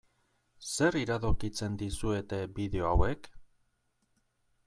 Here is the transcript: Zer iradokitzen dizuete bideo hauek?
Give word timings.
Zer 0.75 0.95
iradokitzen 1.01 1.75
dizuete 1.83 2.41
bideo 2.55 2.89
hauek? 2.93 3.31